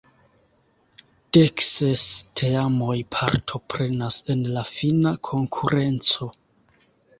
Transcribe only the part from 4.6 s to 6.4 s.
fina konkurenco.